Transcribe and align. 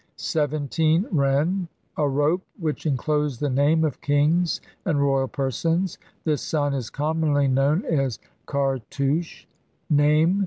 1 0.13 0.15
7. 0.17 0.67
ren 1.11 1.67
A 1.95 2.09
rope 2.09 2.41
which 2.57 2.87
enclosed 2.87 3.39
the 3.39 3.51
name 3.51 3.83
of 3.83 4.01
kings 4.01 4.59
and 4.83 4.99
royal 4.99 5.27
persons; 5.27 5.99
this 6.23 6.41
sign 6.41 6.73
is 6.73 6.89
commonly 6.89 7.47
known 7.47 7.85
as 7.85 8.17
cartouche. 8.47 9.45
Name. 9.91 10.39